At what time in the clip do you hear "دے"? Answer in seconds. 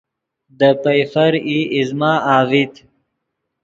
0.57-0.69